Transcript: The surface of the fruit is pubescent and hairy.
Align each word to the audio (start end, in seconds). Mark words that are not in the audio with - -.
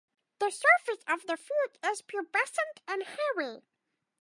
The 0.39 0.49
surface 0.49 1.03
of 1.07 1.27
the 1.27 1.37
fruit 1.37 1.77
is 1.85 2.01
pubescent 2.01 2.81
and 2.87 3.03
hairy. 3.03 3.61